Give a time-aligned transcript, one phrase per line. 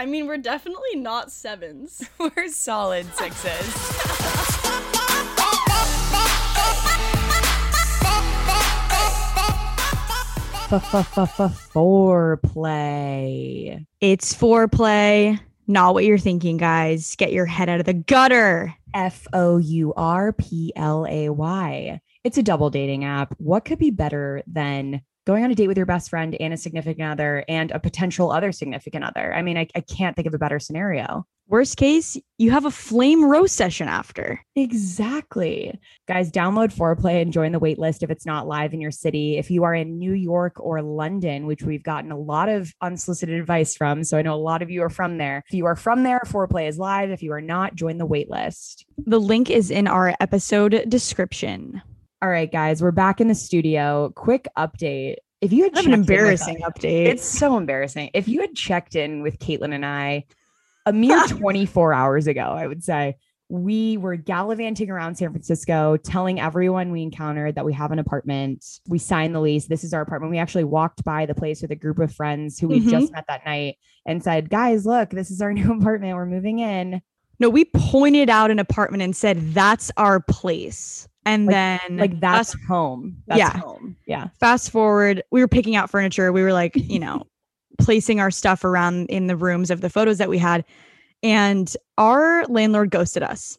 [0.00, 2.08] I mean, we're definitely not sevens.
[2.20, 3.66] We're solid sixes.
[11.74, 13.84] Fourplay.
[14.00, 15.40] It's fourplay.
[15.66, 17.16] Not what you're thinking, guys.
[17.16, 18.72] Get your head out of the gutter.
[18.94, 22.00] F O U R P L A Y.
[22.22, 23.34] It's a double dating app.
[23.38, 26.56] What could be better than going on a date with your best friend and a
[26.56, 29.34] significant other and a potential other significant other?
[29.34, 31.26] I mean, I, I can't think of a better scenario.
[31.48, 34.40] Worst case, you have a flame roast session after.
[34.56, 35.78] Exactly.
[36.06, 39.36] Guys, download Fourplay and join the wait list if it's not live in your city.
[39.36, 43.38] If you are in New York or London, which we've gotten a lot of unsolicited
[43.38, 45.42] advice from, so I know a lot of you are from there.
[45.46, 47.10] If you are from there, Fourplay is live.
[47.10, 48.86] If you are not, join the wait list.
[49.06, 51.82] The link is in our episode description.
[52.20, 54.10] All right, guys, we're back in the studio.
[54.16, 55.16] Quick update.
[55.40, 57.06] If you had an checked in with embarrassing us- update.
[57.06, 58.10] it's so embarrassing.
[58.12, 60.24] If you had checked in with Caitlin and I
[60.84, 63.14] a mere 24 hours ago, I would say
[63.48, 68.64] we were gallivanting around San Francisco, telling everyone we encountered that we have an apartment.
[68.88, 69.66] We signed the lease.
[69.66, 70.32] This is our apartment.
[70.32, 72.90] We actually walked by the place with a group of friends who we Mhm.
[72.90, 76.16] just met that night and said, Guys, look, this is our new apartment.
[76.16, 77.00] We're moving in.
[77.38, 81.06] no, we pointed out an apartment and said, that's our place.
[81.28, 83.16] And Like- then, Like, that's home.
[83.26, 83.58] That's Yeah.
[83.58, 83.96] home.
[84.06, 84.28] Yeah.
[84.40, 86.32] fast forward, we were picking out furniture.
[86.32, 87.24] We were like, you know,
[87.78, 90.64] placing our stuff around in the rooms of the photos that we had.
[91.22, 93.58] And our landlord ghosted us.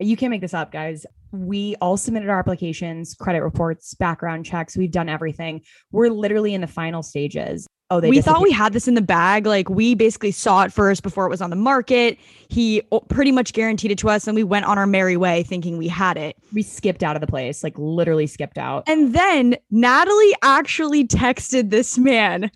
[0.00, 1.06] You can't make this up, guys.
[1.32, 4.76] We all submitted our applications, credit reports, background checks.
[4.76, 5.60] We've done everything.
[5.92, 7.66] We're literally in the final stages.
[7.90, 9.46] Oh, they we thought we had this in the bag.
[9.46, 12.18] Like we basically saw it first before it was on the market.
[12.50, 15.78] He pretty much guaranteed it to us, and we went on our merry way thinking
[15.78, 16.36] we had it.
[16.52, 18.84] we skipped out of the place, like literally skipped out.
[18.86, 22.50] And then Natalie actually texted this man,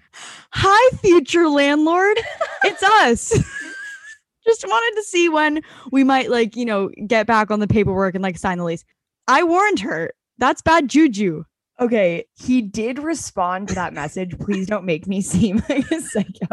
[0.53, 2.19] Hi, future landlord.
[2.65, 3.33] It's us.
[4.47, 8.15] Just wanted to see when we might, like, you know, get back on the paperwork
[8.15, 8.85] and like sign the lease.
[9.27, 10.13] I warned her.
[10.39, 11.43] That's bad juju.
[11.81, 14.39] Okay, he did respond to that message.
[14.39, 16.47] Please don't make me seem like a psycho.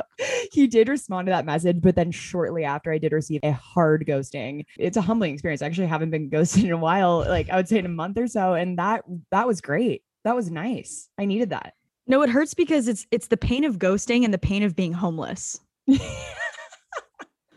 [0.51, 4.05] He did respond to that message, but then shortly after, I did receive a hard
[4.07, 4.65] ghosting.
[4.77, 5.61] It's a humbling experience.
[5.61, 8.17] I actually haven't been ghosted in a while, like I would say in a month
[8.17, 10.03] or so, and that that was great.
[10.23, 11.09] That was nice.
[11.17, 11.73] I needed that.
[12.07, 14.93] No, it hurts because it's it's the pain of ghosting and the pain of being
[14.93, 15.59] homeless.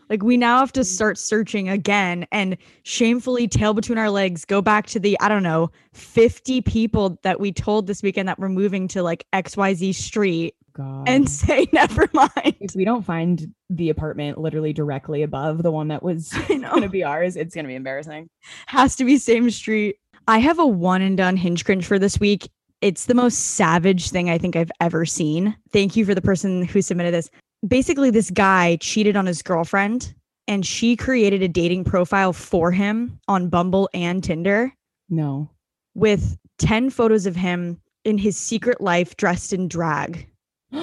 [0.09, 4.61] Like we now have to start searching again and shamefully tail between our legs go
[4.61, 8.49] back to the I don't know 50 people that we told this weekend that we're
[8.49, 11.07] moving to like XYZ street God.
[11.07, 12.55] and say never mind.
[12.59, 16.89] if we don't find the apartment literally directly above the one that was going to
[16.89, 18.29] be ours, it's going to be embarrassing.
[18.67, 19.97] Has to be same street.
[20.27, 22.49] I have a one and done hinge cringe for this week.
[22.81, 25.55] It's the most savage thing I think I've ever seen.
[25.71, 27.29] Thank you for the person who submitted this.
[27.67, 30.13] Basically, this guy cheated on his girlfriend
[30.47, 34.73] and she created a dating profile for him on Bumble and Tinder
[35.09, 35.49] No.
[35.95, 40.27] with 10 photos of him in his secret life dressed in drag.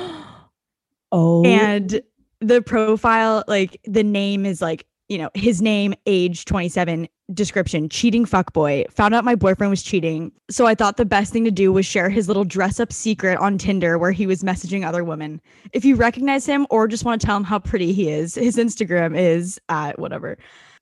[1.12, 1.44] oh.
[1.44, 2.00] And
[2.40, 8.24] the profile, like the name is like, you know, his name, age 27, description, cheating
[8.24, 8.90] fuckboy.
[8.92, 10.30] Found out my boyfriend was cheating.
[10.50, 13.36] So I thought the best thing to do was share his little dress up secret
[13.38, 15.40] on Tinder where he was messaging other women.
[15.72, 18.56] If you recognize him or just want to tell him how pretty he is, his
[18.56, 20.38] Instagram is at whatever.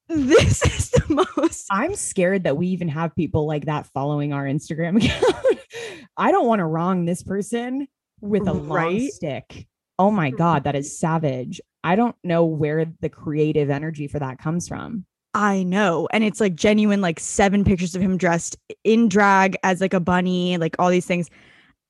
[0.09, 4.45] This is the most I'm scared that we even have people like that following our
[4.45, 5.59] Instagram account.
[6.19, 7.89] I don't want to wrong this person
[8.21, 9.67] with a long stick.
[9.99, 11.63] Oh my God, that is savage.
[11.85, 15.05] I don't know where the creative energy for that comes from.
[15.35, 16.09] I know.
[16.13, 20.01] And it's like genuine, like seven pictures of him dressed in drag as like a
[20.01, 21.29] bunny, like all these things.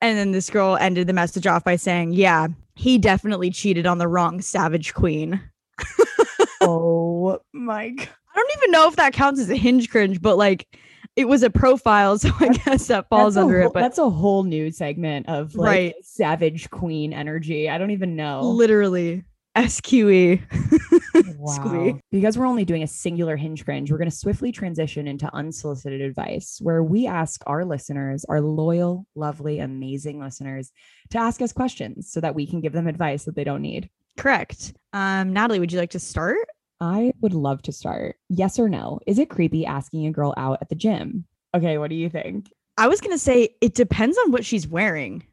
[0.01, 3.97] And then this girl ended the message off by saying, Yeah, he definitely cheated on
[3.97, 5.41] the wrong savage queen.
[6.61, 8.07] oh my God.
[8.33, 10.67] I don't even know if that counts as a hinge cringe, but like
[11.15, 12.17] it was a profile.
[12.19, 13.73] So I guess that falls That's under whole- it.
[13.73, 15.95] But that's a whole new segment of like Right.
[16.03, 17.69] savage queen energy.
[17.69, 18.41] I don't even know.
[18.41, 19.23] literally
[19.55, 20.41] SQE.
[21.39, 21.53] Wow.
[21.53, 21.95] Squee.
[22.11, 26.01] Because we're only doing a singular hinge cringe, we're going to swiftly transition into unsolicited
[26.01, 30.71] advice, where we ask our listeners, our loyal, lovely, amazing listeners,
[31.11, 33.89] to ask us questions so that we can give them advice that they don't need.
[34.17, 34.73] Correct.
[34.91, 36.45] Um, Natalie, would you like to start?
[36.81, 38.17] I would love to start.
[38.27, 38.99] Yes or no?
[39.07, 41.25] Is it creepy asking a girl out at the gym?
[41.55, 42.51] Okay, what do you think?
[42.77, 45.25] I was gonna say it depends on what she's wearing.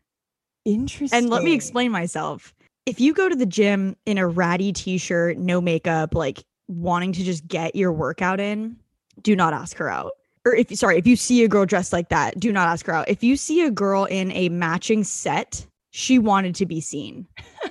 [0.64, 1.16] Interesting.
[1.16, 2.52] And let me explain myself.
[2.86, 7.24] If you go to the gym in a ratty t-shirt, no makeup, like wanting to
[7.24, 8.76] just get your workout in,
[9.22, 10.12] do not ask her out.
[10.44, 12.94] Or if sorry, if you see a girl dressed like that, do not ask her
[12.94, 13.08] out.
[13.08, 17.26] If you see a girl in a matching set, she wanted to be seen.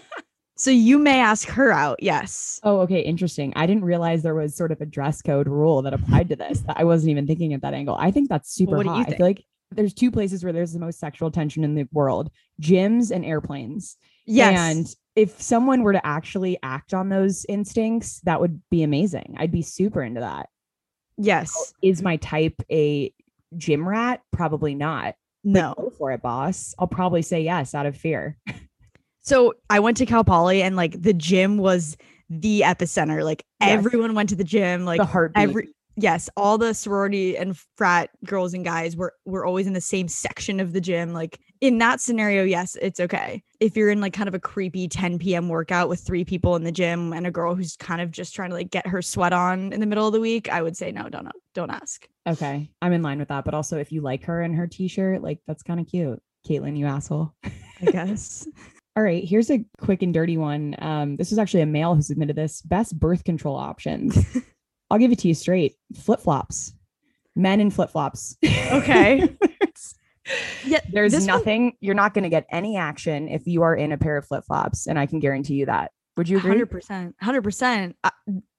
[0.57, 2.01] So you may ask her out.
[2.01, 2.61] Yes.
[2.63, 3.01] Oh, okay.
[3.01, 3.51] Interesting.
[3.57, 6.63] I didn't realize there was sort of a dress code rule that applied to this.
[6.69, 7.97] I wasn't even thinking at that angle.
[7.99, 9.09] I think that's super what do you hot.
[9.09, 12.31] I feel like there's two places where there's the most sexual tension in the world
[12.61, 13.97] gyms and airplanes.
[14.25, 14.57] Yes.
[14.57, 19.35] And if someone were to actually act on those instincts, that would be amazing.
[19.37, 20.49] I'd be super into that.
[21.17, 21.73] yes.
[21.81, 23.13] Is my type a
[23.57, 24.21] gym rat?
[24.33, 25.15] Probably not.
[25.43, 25.73] But No.
[25.77, 26.73] Go for it, boss.
[26.79, 28.37] I'll probably say yes out of fear.
[29.21, 31.97] So I went to Cal Poly and like the gym was
[32.29, 33.23] the epicenter.
[33.23, 33.71] Like Yes.
[33.71, 34.85] everyone went to the gym.
[34.85, 35.41] Like the heartbeat.
[35.49, 39.81] every yes, all the sorority and frat girls and guys were were always in the
[39.81, 41.13] same section of the gym.
[41.13, 43.43] Like in that scenario, yes, it's okay.
[43.59, 45.49] If you're in like kind of a creepy 10 p.m.
[45.49, 48.49] workout with three people in the gym and a girl who's kind of just trying
[48.49, 50.91] to like get her sweat on in the middle of the week, I would say
[50.91, 52.07] no, don't don't ask.
[52.27, 53.45] Okay, I'm in line with that.
[53.45, 56.21] But also, if you like her in her t-shirt, like that's kind of cute.
[56.47, 57.33] Caitlin, you asshole.
[57.43, 58.47] I guess.
[58.97, 60.73] All right, here's a quick and dirty one.
[60.79, 62.61] Um, this was actually a male who submitted this.
[62.61, 64.17] Best birth control options.
[64.89, 65.75] I'll give it to you straight.
[65.95, 66.73] Flip flops.
[67.35, 68.37] Men in flip flops.
[68.43, 69.35] Okay.
[70.65, 71.73] yeah, There's this one- nothing.
[71.81, 74.45] You're not going to get any action if you are in a pair of flip
[74.45, 75.91] flops, and I can guarantee you that.
[76.17, 76.51] Would you agree?
[76.51, 77.97] Hundred percent, hundred percent.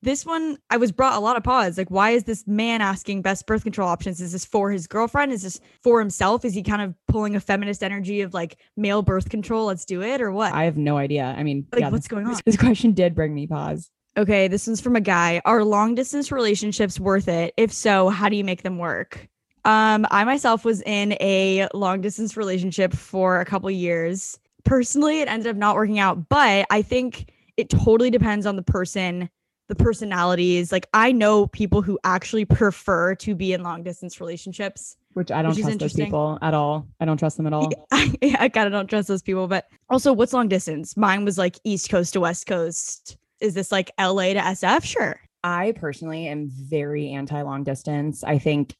[0.02, 1.78] This one, I was brought a lot of pause.
[1.78, 4.20] Like, why is this man asking best birth control options?
[4.20, 5.32] Is this for his girlfriend?
[5.32, 6.44] Is this for himself?
[6.44, 9.66] Is he kind of pulling a feminist energy of like male birth control?
[9.66, 10.52] Let's do it, or what?
[10.52, 11.34] I have no idea.
[11.36, 12.38] I mean, like, yeah, what's this, going on?
[12.44, 13.90] this question did bring me pause.
[14.16, 15.42] Okay, this one's from a guy.
[15.44, 17.52] Are long distance relationships worth it?
[17.58, 19.28] If so, how do you make them work?
[19.66, 24.38] Um, I myself was in a long distance relationship for a couple years.
[24.64, 28.62] Personally, it ended up not working out, but I think it totally depends on the
[28.62, 29.28] person,
[29.68, 30.72] the personalities.
[30.72, 34.96] Like I know people who actually prefer to be in long distance relationships.
[35.12, 36.86] Which I don't Which trust those people at all.
[37.00, 37.70] I don't trust them at all.
[37.92, 40.96] I, I kind of don't trust those people, but also what's long distance?
[40.96, 43.16] Mine was like East Coast to West Coast.
[43.40, 44.84] Is this like LA to SF?
[44.84, 45.20] Sure.
[45.44, 48.24] I personally am very anti long distance.
[48.24, 48.74] I think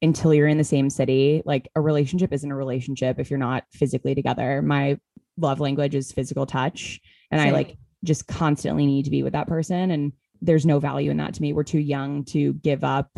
[0.00, 3.64] until you're in the same city, like a relationship isn't a relationship if you're not
[3.70, 4.60] physically together.
[4.62, 4.98] My
[5.36, 7.00] love language is physical touch,
[7.30, 9.92] and I like just constantly need to be with that person.
[9.92, 11.52] And there's no value in that to me.
[11.52, 13.16] We're too young to give up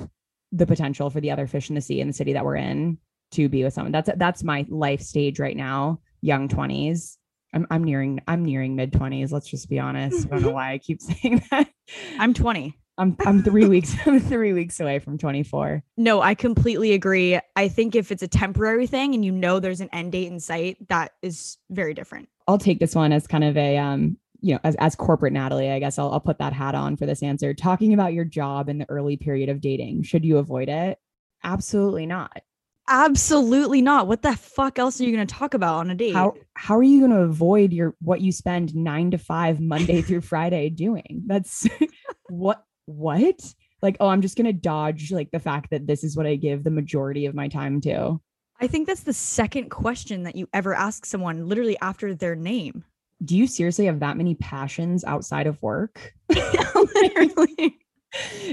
[0.52, 2.98] the potential for the other fish in the sea in the city that we're in
[3.32, 3.92] to be with someone.
[3.92, 7.16] That's that's my life stage right now, young 20s.
[7.54, 10.26] I'm I'm nearing I'm nearing mid 20s, let's just be honest.
[10.26, 11.70] I don't know why I keep saying that.
[12.18, 12.76] I'm 20.
[12.96, 15.82] I'm I'm 3 weeks I'm 3 weeks away from 24.
[15.96, 17.38] No, I completely agree.
[17.56, 20.40] I think if it's a temporary thing and you know there's an end date in
[20.40, 22.28] sight, that is very different.
[22.46, 25.70] I'll take this one as kind of a um you know, as, as corporate Natalie,
[25.70, 27.54] I guess I'll, I'll put that hat on for this answer.
[27.54, 30.98] Talking about your job in the early period of dating, should you avoid it?
[31.42, 32.42] Absolutely not.
[32.88, 34.06] Absolutely not.
[34.06, 36.14] What the fuck else are you going to talk about on a date?
[36.14, 40.02] How how are you going to avoid your what you spend 9 to 5 Monday
[40.02, 41.22] through Friday doing?
[41.26, 41.66] That's
[42.28, 43.40] what what?
[43.80, 46.36] Like, oh, I'm just going to dodge like the fact that this is what I
[46.36, 48.20] give the majority of my time to.
[48.60, 52.84] I think that's the second question that you ever ask someone literally after their name.
[53.24, 56.14] Do you seriously have that many passions outside of work?
[56.28, 57.78] literally.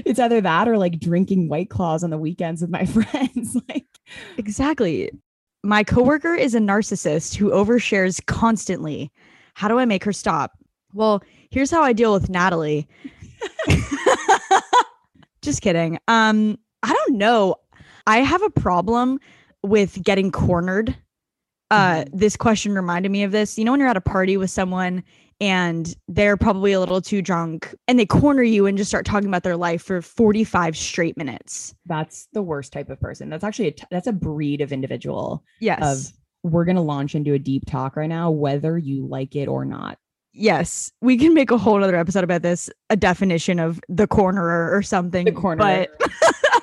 [0.04, 3.56] it's either that or like drinking white claws on the weekends with my friends.
[3.68, 3.86] like,
[4.38, 5.10] Exactly.
[5.62, 9.10] My coworker is a narcissist who overshares constantly.
[9.54, 10.52] How do I make her stop?
[10.94, 12.88] Well, here's how I deal with Natalie.
[15.42, 15.98] Just kidding.
[16.08, 17.56] Um, I don't know.
[18.06, 19.18] I have a problem
[19.62, 20.96] with getting cornered.
[21.70, 23.56] Uh, this question reminded me of this.
[23.56, 25.02] You know, when you're at a party with someone
[25.42, 29.28] and they're probably a little too drunk and they corner you and just start talking
[29.28, 31.74] about their life for 45 straight minutes.
[31.86, 33.28] that's the worst type of person.
[33.28, 35.82] That's actually a t- that's a breed of individual Yes.
[35.82, 36.12] of
[36.44, 39.64] we're going to launch into a deep talk right now whether you like it or
[39.64, 39.98] not.
[40.32, 44.72] yes, we can make a whole other episode about this, a definition of the cornerer
[44.72, 45.24] or something.
[45.26, 45.58] The corner.
[45.58, 46.00] But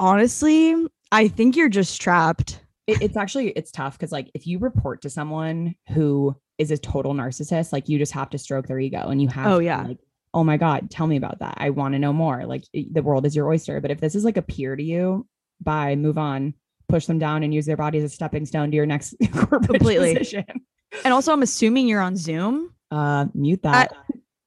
[0.00, 0.74] honestly,
[1.12, 2.60] I think you're just trapped.
[2.86, 6.78] it, it's actually it's tough because like if you report to someone who is a
[6.78, 9.64] total narcissist, like you just have to stroke their ego and you have Oh, to,
[9.64, 9.82] yeah.
[9.82, 9.98] like
[10.32, 11.54] oh my god, tell me about that.
[11.58, 12.44] I want to know more.
[12.44, 13.80] Like the world is your oyster.
[13.80, 15.26] But if this is like a peer to you,
[15.60, 16.54] bye, move on,
[16.88, 19.64] push them down and use their body as a stepping stone to your next corporate
[19.70, 20.14] Completely.
[20.16, 20.44] position.
[21.04, 22.72] And also, I'm assuming you're on Zoom.
[22.90, 23.92] Uh, mute that.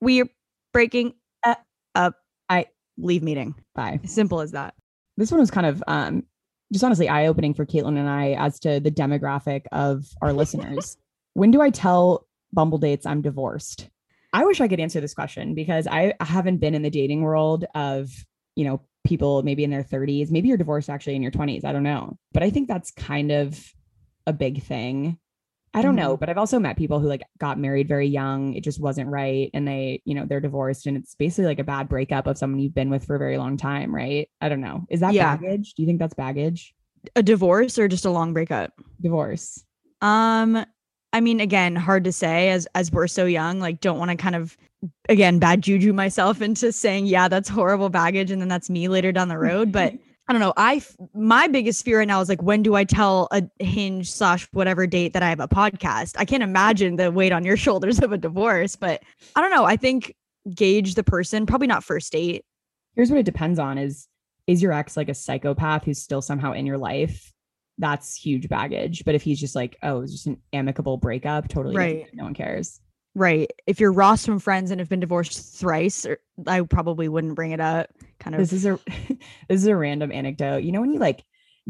[0.02, 0.28] We are
[0.74, 1.14] breaking
[1.46, 1.56] Uh,
[1.96, 2.16] up.
[2.50, 3.56] I- leave meeting.
[3.76, 4.00] bye.
[4.06, 4.74] Simple as that.
[5.18, 6.24] This one was kind of um
[6.74, 10.98] just honestly eye opening for Caitlin and I as to the demographic of our listeners.
[11.38, 13.90] When do I tell Bumble dates I'm divorced?
[14.34, 17.64] I wish I could answer this question because I haven't been in the dating world
[17.76, 18.10] of,
[18.56, 20.32] you know, people maybe in their 30s.
[20.32, 21.64] Maybe you're divorced actually in your 20s.
[21.64, 22.18] I don't know.
[22.34, 23.64] But I think that's kind of
[24.26, 25.20] a big thing.
[25.76, 26.20] I don't know, Mhm.
[26.22, 28.56] but I've also met people who like got married very young.
[28.56, 29.52] It just wasn't right.
[29.54, 32.60] And they, you know, they're divorced and it's basically like a bad breakup of someone
[32.60, 34.28] you've been with for a very long time, right?
[34.42, 34.88] I don't know.
[34.90, 35.38] Is that Yeah.
[35.38, 35.76] baggage?
[35.76, 36.74] Do you think that's baggage?
[37.16, 38.74] A divorce or just a long breakup?
[39.00, 39.64] Divorce.
[40.02, 40.66] Um,
[41.14, 43.60] I mean, again, hard to say as as we're so young.
[43.60, 44.58] Like, don't want to kind of
[45.10, 49.12] again bad juju myself into saying, yeah, that's horrible baggage, and then that's me later
[49.12, 49.72] down the road.
[49.72, 49.94] But
[50.28, 50.54] I don't know.
[50.58, 50.82] I
[51.14, 54.86] my biggest fear right now is like, when do I tell a hinge slash whatever
[54.86, 56.16] date that I have a podcast?
[56.18, 59.02] I can't imagine the weight on your shoulders of a divorce, but
[59.36, 59.64] I don't know.
[59.64, 60.16] I think
[60.54, 61.46] gauge the person.
[61.46, 62.44] Probably not first date.
[62.96, 64.08] Here's what it depends on is
[64.48, 67.34] is your ex like a psychopath who's still somehow in your life?
[67.78, 69.06] That's huge baggage.
[69.06, 71.76] But if he's just like, oh, it's just an amicable breakup, totally.
[71.76, 72.08] Right.
[72.14, 72.80] no one cares.
[73.16, 73.52] Right.
[73.66, 77.52] If you're Ross from Friends and have been divorced thrice, or I probably wouldn't bring
[77.52, 77.90] it up.
[78.20, 78.40] Kind of.
[78.40, 78.80] This is a
[79.50, 80.64] this is a random anecdote.
[80.64, 81.24] You know when you like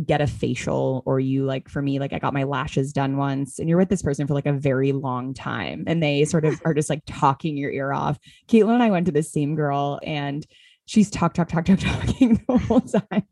[0.06, 3.58] get a facial or you like for me like I got my lashes done once
[3.58, 6.62] and you're with this person for like a very long time and they sort of
[6.66, 8.20] are just like talking your ear off.
[8.48, 10.46] Caitlin and I went to the same girl and
[10.86, 13.24] she's talk talk talk talk talking the whole time.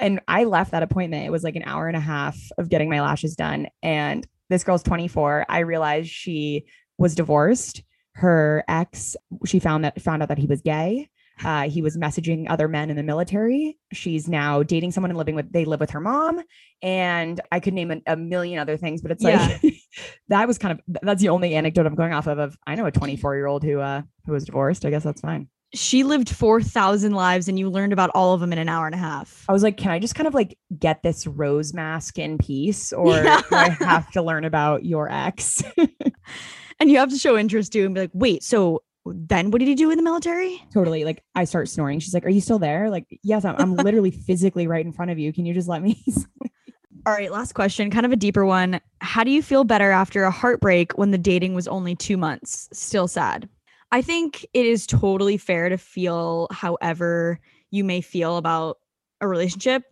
[0.00, 1.26] And I left that appointment.
[1.26, 4.64] It was like an hour and a half of getting my lashes done and this
[4.64, 5.46] girl's 24.
[5.48, 6.66] I realized she
[6.98, 7.82] was divorced.
[8.14, 9.16] Her ex,
[9.46, 11.08] she found that found out that he was gay.
[11.42, 13.78] Uh, he was messaging other men in the military.
[13.94, 16.42] She's now dating someone and living with, they live with her mom.
[16.82, 19.62] And I could name a, a million other things, but it's like,
[20.28, 22.84] that was kind of, that's the only anecdote I'm going off of, of I know
[22.84, 24.84] a 24 year old who, uh, who was divorced.
[24.84, 25.48] I guess that's fine.
[25.72, 28.94] She lived 4,000 lives and you learned about all of them in an hour and
[28.94, 29.44] a half.
[29.48, 32.92] I was like, can I just kind of like get this rose mask in peace
[32.92, 33.40] or Yeah.
[33.48, 35.62] do I have to learn about your ex?
[36.80, 39.68] And you have to show interest too and be like, wait, so then what did
[39.68, 40.62] he do in the military?
[40.72, 41.04] totally.
[41.04, 41.98] Like I start snoring.
[42.00, 42.88] She's like, are you still there?
[42.88, 45.30] Like, yes, I'm, I'm literally physically right in front of you.
[45.30, 46.02] Can you just let me?
[47.06, 48.80] All right, last question, kind of a deeper one.
[49.02, 52.68] How do you feel better after a heartbreak when the dating was only two months?
[52.72, 53.46] Still sad.
[53.92, 58.78] I think it is totally fair to feel however you may feel about
[59.20, 59.82] a relationship,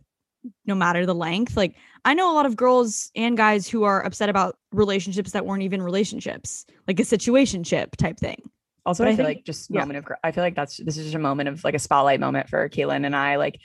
[0.67, 1.57] no matter the length.
[1.57, 1.75] Like,
[2.05, 5.62] I know a lot of girls and guys who are upset about relationships that weren't
[5.62, 8.50] even relationships, like a situationship type thing.
[8.87, 9.81] Also, I, I feel think- like just yeah.
[9.81, 10.12] moment of.
[10.25, 12.69] I feel like that's this is just a moment of like a spotlight moment for
[12.69, 13.37] Caitlin and I.
[13.37, 13.61] Like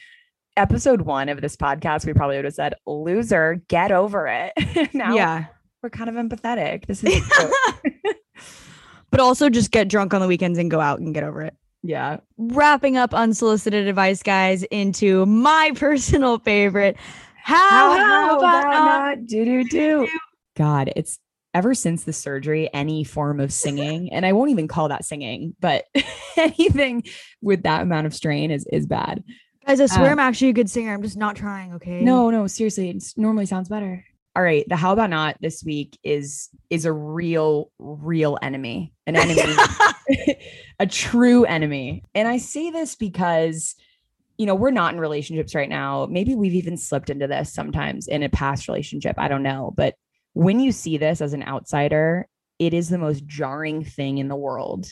[0.58, 5.16] episode one of this podcast, we probably would have said, "Loser, get over it." now
[5.16, 5.46] yeah.
[5.82, 6.88] we're kind of empathetic.
[6.88, 7.24] This is
[9.14, 11.56] but also just get drunk on the weekends and go out and get over it.
[11.84, 12.18] yeah.
[12.40, 16.98] wrapping up unsolicited advice, guys, into my personal favorite.
[17.44, 19.26] How, how, about, not?
[19.28, 20.08] do do do?
[20.58, 21.20] God, it's
[21.54, 25.56] ever since the surgery, any form of singing, and I won't even call that singing,
[25.60, 25.86] but
[26.36, 27.04] anything
[27.40, 29.24] with that amount of strain is is bad.
[29.68, 30.92] Guys, I swear Uh, I'm actually a good singer.
[30.92, 32.02] I'm just not trying, okay?
[32.02, 34.04] No, no, seriously, it normally sounds better.
[34.36, 39.16] All right, the how about not this week is is a real real enemy, an
[39.16, 39.44] enemy,
[40.80, 42.04] a true enemy.
[42.16, 43.76] And I say this because
[44.38, 46.08] you know, we're not in relationships right now.
[46.10, 49.96] Maybe we've even slipped into this sometimes in a past relationship, I don't know, but
[50.34, 52.28] when you see this as an outsider,
[52.60, 54.88] it is the most jarring thing in the world.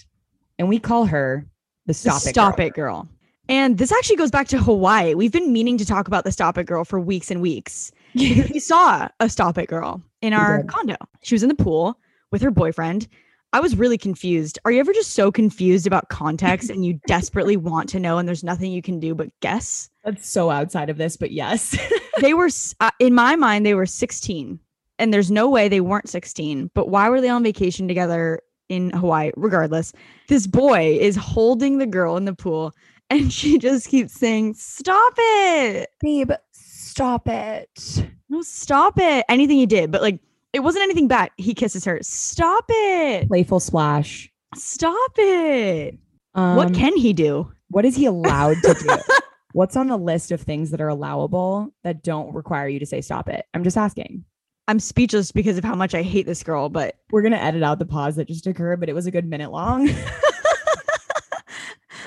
[0.59, 1.47] And we call her
[1.85, 2.65] the The stop it stop girl.
[2.67, 3.09] it girl.
[3.51, 5.13] And this actually goes back to Hawaii.
[5.13, 7.91] We've been meaning to talk about the stop it girl for weeks and weeks.
[8.15, 10.95] we saw a stop it girl in our condo.
[11.21, 11.99] She was in the pool
[12.31, 13.09] with her boyfriend.
[13.51, 14.57] I was really confused.
[14.63, 18.25] Are you ever just so confused about context and you desperately want to know and
[18.25, 19.89] there's nothing you can do but guess?
[20.05, 21.77] That's so outside of this, but yes.
[22.21, 22.47] they were
[22.79, 24.61] uh, in my mind they were 16
[24.97, 28.39] and there's no way they weren't 16 but why were they on vacation together
[28.69, 29.91] in hawaii regardless
[30.27, 32.73] this boy is holding the girl in the pool
[33.11, 38.07] and she just keeps saying stop it Babe, stop it.
[38.29, 40.19] no stop it anything he did but like
[40.53, 44.31] it wasn't anything bad he kisses her stop it Playful splash.
[44.55, 45.97] stop it
[46.35, 48.89] Um, what can he do what is he allowed to do?
[49.53, 52.99] What's on the list of things that are allowable that don't require you to say
[53.01, 53.45] stop it?
[53.53, 54.23] I'm just asking.
[54.69, 57.79] i'm speechless because of how much i hate this girl but We're gonna edit out
[57.79, 59.89] the pause that just occurred, but it was a good minute long.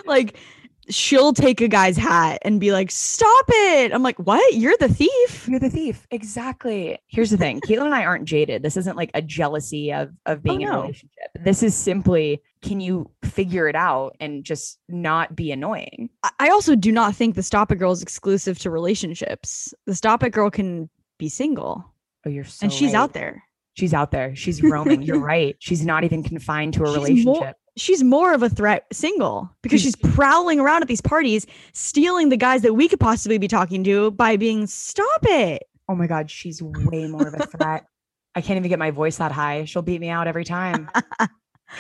[0.07, 0.39] like
[0.89, 4.55] she'll take a guy's hat and be like, "Stop it!" I'm like, "What?
[4.55, 6.07] You're the thief." You're the thief.
[6.11, 6.99] Exactly.
[7.07, 7.61] Here's the thing.
[7.61, 8.63] Caitlin and I aren't jaded.
[8.63, 11.31] This isn't like a jealousy of of oh, being in a relationship.
[11.41, 16.09] This is simply can you figure it out and just not be annoying?
[16.23, 19.75] I- I also do not think the Stop It Girl is exclusive to relationships.
[19.87, 20.89] The Stop It Girl can
[21.19, 21.85] be single,
[22.27, 23.01] Oh, you're so and she's right.
[23.01, 23.45] out there.
[23.75, 24.35] She's out there.
[24.35, 25.03] She's roaming.
[25.03, 25.57] You're right.
[25.59, 27.57] She's not even confined to a She's more- relationship.
[27.77, 32.37] She's more of a threat single because she's prowling around at these parties, stealing the
[32.37, 36.31] guys that we could possibly be talking to by being, "Stop it." oh my god,
[36.31, 37.85] she's way more of a threat.
[38.37, 39.65] I can't even get my voice that high.
[39.65, 40.89] She'll beat me out every time.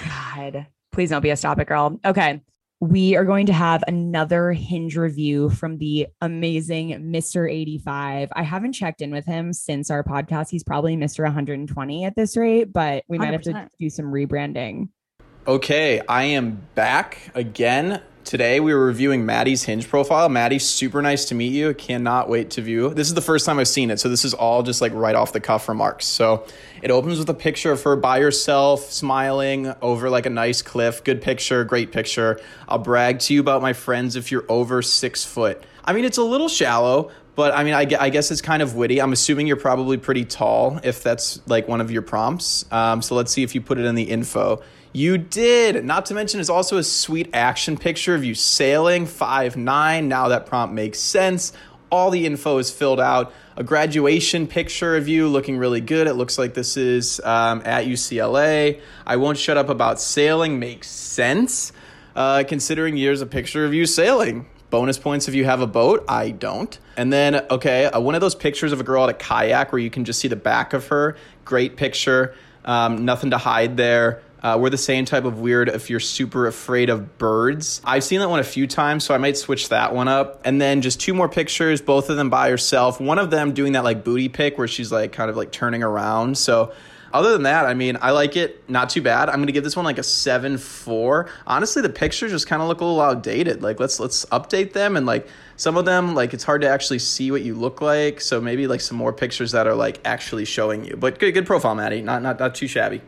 [0.05, 1.99] God, please don't be a stop it girl.
[2.05, 2.43] Okay.
[2.85, 7.51] We are going to have another hinge review from the amazing Mr.
[7.51, 8.29] 85.
[8.37, 10.51] I haven't checked in with him since our podcast.
[10.51, 11.25] He's probably Mr.
[11.25, 14.89] 120 at this rate, but we might have to do some rebranding.
[15.47, 18.01] Okay, I am back again.
[18.25, 20.31] Today we were reviewing Maddie's Hinge profile.
[20.31, 21.75] Maddie, super nice to meet you.
[21.75, 22.95] Cannot wait to view.
[22.95, 25.15] This is the first time I've seen it, so this is all just like right
[25.15, 26.07] off the cuff remarks.
[26.07, 26.47] So
[26.81, 31.05] it opens with a picture of her by herself, smiling over like a nice cliff.
[31.05, 32.41] Good picture, great picture.
[32.67, 35.63] I'll brag to you about my friends if you're over six foot.
[35.85, 38.77] I mean, it's a little shallow, but I mean, I, I guess it's kind of
[38.77, 38.99] witty.
[38.99, 42.65] I'm assuming you're probably pretty tall if that's like one of your prompts.
[42.73, 44.63] Um, so let's see if you put it in the info.
[44.97, 45.85] You did.
[45.85, 50.07] Not to mention, it's also a sweet action picture of you sailing five nine.
[50.07, 51.53] Now that prompt makes sense.
[51.91, 53.33] All the info is filled out.
[53.57, 56.07] A graduation picture of you looking really good.
[56.07, 58.81] It looks like this is um, at UCLA.
[59.05, 60.61] I won't shut up about sailing.
[60.61, 61.73] Makes sense.
[62.15, 64.47] Uh, considering years a picture of you sailing.
[64.71, 66.05] Bonus points if you have a boat.
[66.09, 66.79] I don't.
[66.97, 69.81] And then, okay, uh, one of those pictures of a girl at a kayak where
[69.81, 71.17] you can just see the back of her.
[71.45, 72.37] Great picture.
[72.65, 74.23] Um, nothing to hide there.
[74.45, 77.81] Uh, we're the same type of weird if you're super afraid of birds.
[77.83, 80.43] I've seen that one a few times, so I might switch that one up.
[80.45, 83.01] And then just two more pictures, both of them by herself.
[83.01, 85.83] One of them doing that like booty pic where she's like kind of like turning
[85.83, 86.37] around.
[86.37, 86.75] So
[87.15, 88.69] other than that, I mean, I like it.
[88.69, 89.31] Not too bad.
[89.31, 91.31] I'm gonna give this one like a seven four.
[91.47, 93.63] Honestly, the pictures just kind of look a little outdated.
[93.63, 96.99] Like let's let's update them and like some of them like it's hard to actually
[96.99, 98.21] see what you look like.
[98.21, 100.97] So maybe like some more pictures that are like actually showing you.
[100.97, 102.03] But good good profile, Maddie.
[102.03, 103.01] Not not not too shabby.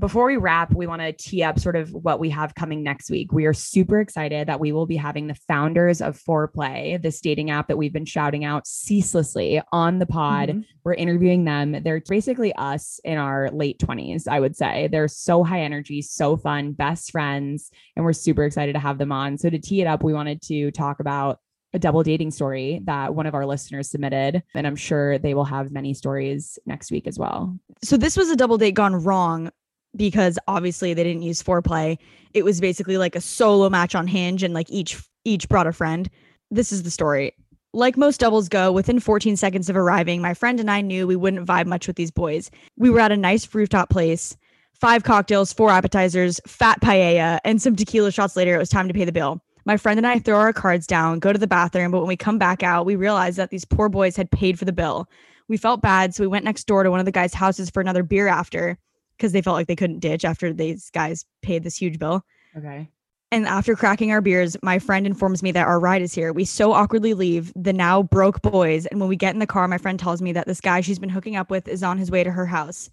[0.00, 3.10] Before we wrap, we want to tee up sort of what we have coming next
[3.10, 3.32] week.
[3.32, 7.50] We are super excited that we will be having the founders of Fourplay, this dating
[7.50, 10.48] app that we've been shouting out ceaselessly on the pod.
[10.48, 10.64] Mhm.
[10.84, 11.82] We're interviewing them.
[11.82, 14.88] They're basically us in our late 20s, I would say.
[14.90, 19.12] They're so high energy, so fun, best friends, and we're super excited to have them
[19.12, 19.36] on.
[19.36, 21.40] So, to tee it up, we wanted to talk about
[21.72, 24.42] a double dating story that one of our listeners submitted.
[24.54, 27.56] And I'm sure they will have many stories next week as well.
[27.82, 29.50] so this was a double date gone wrong
[29.96, 31.98] because obviously they didn't use fourplay.
[32.34, 35.72] It was basically like a solo match on Hinge and like each each brought a
[35.72, 36.08] friend.
[36.50, 37.34] This is the story.
[37.72, 41.14] Like most doubles go, within 14 seconds of arriving, my friend and I knew we
[41.14, 42.50] wouldn't vibe much with these boys.
[42.76, 44.36] We were at a nice rooftop place,
[44.80, 48.54] five cocktails, four appetizers, fat paella, and some tequila shots later.
[48.56, 49.40] It was time to pay the bill.
[49.66, 52.16] My friend and I throw our cards down, go to the bathroom, but when we
[52.16, 55.08] come back out, we realize that these poor boys had paid for the bill.
[55.46, 57.80] We felt bad, so we went next door to one of the guys' houses for
[57.80, 58.78] another beer after
[59.20, 62.24] because they felt like they couldn't ditch after these guys paid this huge bill.
[62.56, 62.88] Okay.
[63.30, 66.32] And after cracking our beers, my friend informs me that our ride is here.
[66.32, 68.86] We so awkwardly leave the now broke boys.
[68.86, 70.98] And when we get in the car, my friend tells me that this guy she's
[70.98, 72.90] been hooking up with is on his way to her house.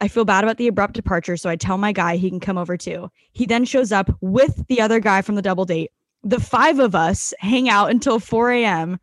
[0.00, 2.58] I feel bad about the abrupt departure, so I tell my guy he can come
[2.58, 3.10] over too.
[3.32, 5.90] He then shows up with the other guy from the double date.
[6.22, 9.00] The five of us hang out until 4 a.m.,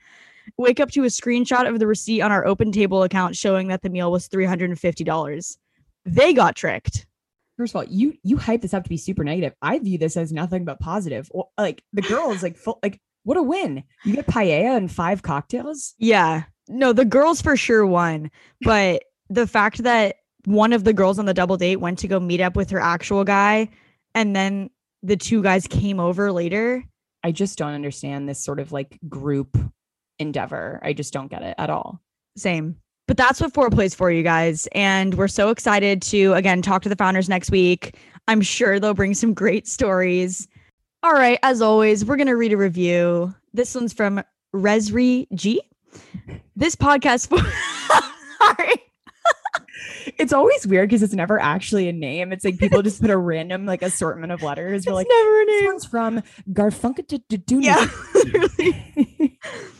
[0.57, 3.81] wake up to a screenshot of the receipt on our open table account showing that
[3.81, 5.57] the meal was $350.
[6.13, 7.05] They got tricked.
[7.57, 9.53] First of all, you you hype this up to be super negative.
[9.61, 11.29] I view this as nothing but positive.
[11.33, 13.83] Well, like the girls, like full like what a win.
[14.05, 15.93] You get paella and five cocktails.
[15.97, 16.43] Yeah.
[16.67, 18.31] No, the girls for sure won.
[18.61, 22.19] But the fact that one of the girls on the double date went to go
[22.19, 23.69] meet up with her actual guy
[24.15, 24.69] and then
[25.03, 26.83] the two guys came over later.
[27.23, 29.57] I just don't understand this sort of like group
[30.17, 30.79] endeavor.
[30.83, 32.01] I just don't get it at all.
[32.37, 32.77] Same.
[33.09, 34.67] But that's what Fourplays for you guys.
[34.71, 37.97] And we're so excited to again talk to the founders next week.
[38.27, 40.47] I'm sure they'll bring some great stories.
[41.01, 43.33] All right, as always, we're gonna read a review.
[43.51, 44.21] This one's from
[44.53, 45.59] Resri G.
[46.55, 47.39] This podcast for
[48.43, 48.75] sorry.
[50.19, 52.31] It's always weird because it's never actually a name.
[52.31, 54.85] It's like people just put a random like assortment of letters.
[54.85, 55.59] We're like, it's never a name.
[55.61, 56.21] this one's from
[56.53, 57.63] Garfunkel.
[57.63, 59.27] Yeah.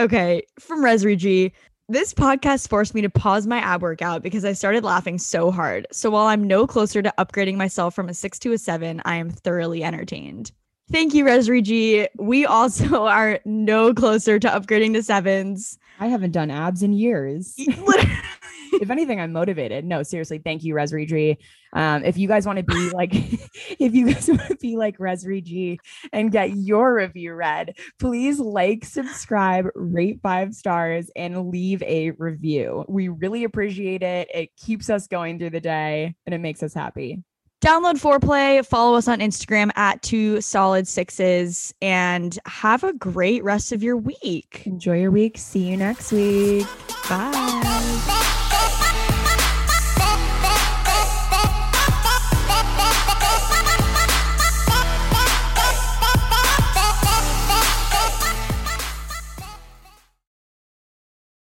[0.00, 1.52] Okay, from Resri G.
[1.90, 5.88] This podcast forced me to pause my ab workout because I started laughing so hard.
[5.90, 9.16] So while I'm no closer to upgrading myself from a six to a seven, I
[9.16, 10.52] am thoroughly entertained.
[10.92, 12.06] Thank you, Resri G.
[12.16, 15.80] We also are no closer to upgrading to sevens.
[15.98, 17.56] I haven't done abs in years.
[18.72, 19.84] If anything, I'm motivated.
[19.84, 21.38] No, seriously, thank you, Resri G.
[21.72, 23.10] Um, if you guys want to be like,
[23.78, 25.78] if you guys want to be like Resri G
[26.12, 32.84] and get your review read, please like, subscribe, rate five stars, and leave a review.
[32.88, 34.28] We really appreciate it.
[34.32, 37.22] It keeps us going through the day and it makes us happy.
[37.60, 43.72] Download Fourplay, follow us on Instagram at two solid sixes, and have a great rest
[43.72, 44.62] of your week.
[44.64, 45.36] Enjoy your week.
[45.36, 46.66] See you next week.
[47.08, 47.49] Bye.